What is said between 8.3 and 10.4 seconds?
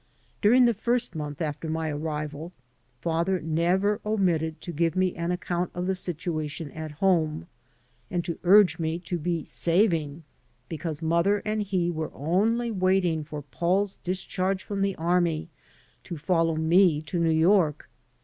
urge me to be saving,